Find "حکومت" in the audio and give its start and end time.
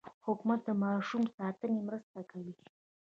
0.25-0.59